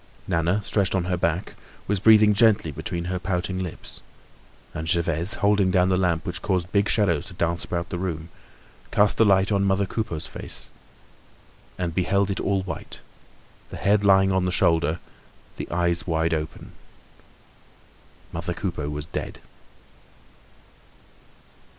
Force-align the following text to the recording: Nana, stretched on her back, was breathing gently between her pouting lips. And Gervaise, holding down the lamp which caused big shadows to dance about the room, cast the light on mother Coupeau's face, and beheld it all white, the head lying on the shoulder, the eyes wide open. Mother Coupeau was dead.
Nana, 0.27 0.63
stretched 0.63 0.95
on 0.95 1.03
her 1.03 1.15
back, 1.15 1.53
was 1.87 1.99
breathing 1.99 2.33
gently 2.33 2.71
between 2.71 3.05
her 3.05 3.19
pouting 3.19 3.59
lips. 3.59 4.01
And 4.73 4.89
Gervaise, 4.89 5.35
holding 5.35 5.69
down 5.69 5.89
the 5.89 5.95
lamp 5.95 6.25
which 6.25 6.41
caused 6.41 6.71
big 6.71 6.89
shadows 6.89 7.27
to 7.27 7.35
dance 7.35 7.63
about 7.63 7.89
the 7.89 7.99
room, 7.99 8.29
cast 8.89 9.17
the 9.17 9.25
light 9.25 9.51
on 9.51 9.63
mother 9.63 9.85
Coupeau's 9.85 10.25
face, 10.25 10.71
and 11.77 11.93
beheld 11.93 12.31
it 12.31 12.39
all 12.39 12.63
white, 12.63 12.99
the 13.69 13.77
head 13.77 14.03
lying 14.03 14.31
on 14.31 14.45
the 14.45 14.51
shoulder, 14.51 14.97
the 15.57 15.69
eyes 15.69 16.07
wide 16.07 16.33
open. 16.33 16.71
Mother 18.33 18.55
Coupeau 18.55 18.89
was 18.89 19.05
dead. 19.05 19.37